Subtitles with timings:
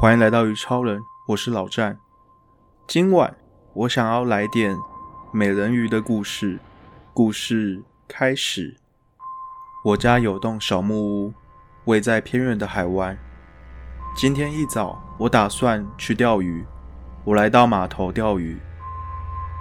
[0.00, 1.98] 欢迎来到鱼超人，我是老战。
[2.86, 3.36] 今晚
[3.72, 4.78] 我想要来点
[5.32, 6.60] 美人鱼的故事。
[7.12, 8.76] 故事开始。
[9.84, 11.34] 我家有栋小木屋，
[11.86, 13.18] 位在偏远的海湾。
[14.14, 16.64] 今天一早，我打算去钓鱼。
[17.24, 18.56] 我来到码头钓鱼，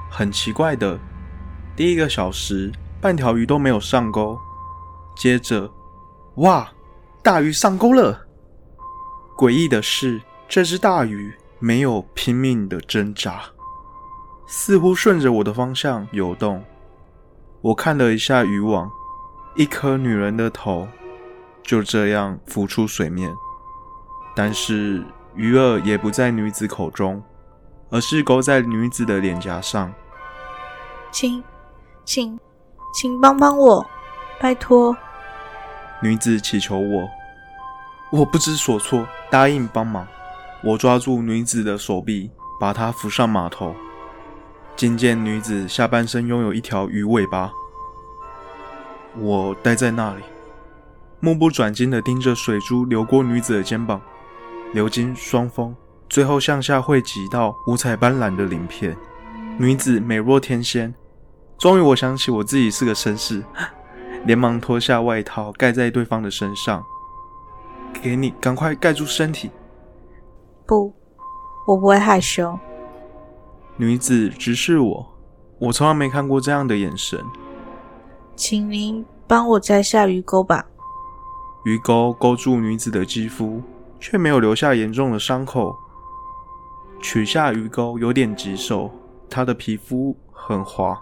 [0.07, 0.99] 很奇怪的，
[1.75, 4.37] 第一个小时半条鱼都没有上钩。
[5.15, 5.73] 接着，
[6.35, 6.69] 哇，
[7.23, 8.27] 大鱼上钩了！
[9.35, 13.41] 诡异的是，这只大鱼没有拼命的挣扎，
[14.47, 16.63] 似乎顺着我的方向游动。
[17.61, 18.89] 我看了一下渔网，
[19.55, 20.87] 一颗女人的头
[21.61, 23.29] 就这样浮出水面，
[24.33, 25.03] 但是
[25.35, 27.21] 鱼饵也不在女子口中，
[27.89, 29.93] 而是勾在女子的脸颊上。
[31.11, 31.43] 请，
[32.05, 32.39] 请，
[32.93, 33.85] 请帮帮我，
[34.39, 34.95] 拜托！
[36.01, 37.09] 女子祈求我。
[38.11, 40.07] 我不知所措，答应帮忙。
[40.67, 43.73] 我抓住女子的手臂，把她扶上码头。
[44.75, 47.49] 仅见女子下半身拥有一条鱼尾巴。
[49.17, 50.21] 我待在那里，
[51.21, 54.01] 目不转睛地盯着水珠流过女子的肩膀，
[54.73, 55.73] 流经双峰，
[56.09, 58.93] 最后向下汇集到五彩斑斓的鳞片。
[59.57, 60.93] 女子美若天仙。
[61.57, 63.41] 终于，我想起我自己是个绅士，
[64.25, 66.83] 连忙脱下外套盖在对方的身上。
[67.93, 69.49] 给你，赶快盖住身体。
[70.67, 70.93] 不，
[71.65, 72.59] 我不会害羞。
[73.77, 75.07] 女子直视我，
[75.59, 77.23] 我从来没看过这样的眼神。
[78.35, 80.65] 请您帮我摘下鱼钩吧。
[81.63, 83.61] 鱼钩勾住女子的肌肤，
[83.99, 85.75] 却没有留下严重的伤口。
[87.01, 88.91] 取下鱼钩有点棘手，
[89.29, 91.01] 她的皮肤很滑。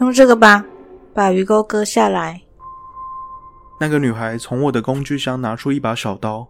[0.00, 0.64] 用这个吧，
[1.12, 2.40] 把鱼钩割下来。
[3.80, 6.46] 那个女孩从我的工具箱拿出一把小刀，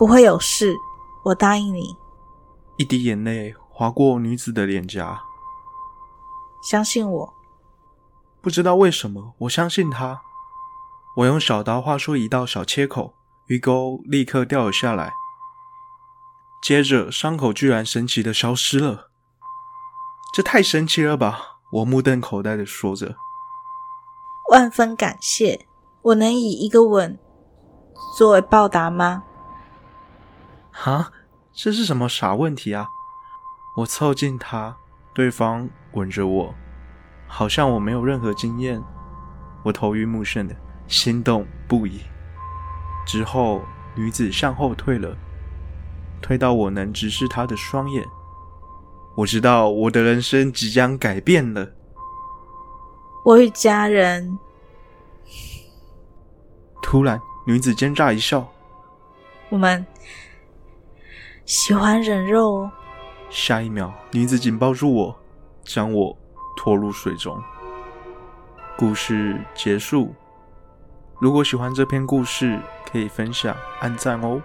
[0.00, 0.74] 不会有事，
[1.22, 1.94] 我答应你。
[2.78, 5.20] 一滴眼泪划过女子的脸颊，
[6.62, 7.34] 相信我。
[8.40, 10.22] 不知道为什么，我相信他。
[11.16, 13.12] 我用小刀划出一道小切口，
[13.48, 15.12] 鱼钩立刻掉了下来，
[16.62, 19.10] 接着伤口居然神奇的消失了。
[20.32, 21.58] 这太神奇了吧！
[21.72, 23.16] 我目瞪口呆的说着，
[24.50, 25.66] 万分感谢。
[26.00, 27.18] 我能以一个吻
[28.16, 29.24] 作为报答吗？
[30.72, 31.12] 哈，
[31.52, 32.88] 这是什么傻问题啊！
[33.76, 34.76] 我凑近他，
[35.12, 36.54] 对方吻着我，
[37.26, 38.82] 好像我没有任何经验。
[39.62, 42.00] 我头晕目眩的，心动不已。
[43.06, 43.62] 之后，
[43.94, 45.16] 女子向后退了，
[46.22, 48.04] 退到我能直视她的双眼。
[49.16, 51.68] 我知道我的人生即将改变了。
[53.24, 54.38] 我与家人。
[56.82, 58.48] 突然，女子奸诈一笑
[59.50, 59.84] ：“我们
[61.50, 62.70] 喜欢人肉。”
[63.28, 65.16] 下一秒，女子紧抱住我，
[65.64, 66.16] 将我
[66.56, 67.42] 拖入水中。
[68.76, 70.14] 故事结束。
[71.18, 74.40] 如果喜欢这篇故事，可以分享、按赞哦。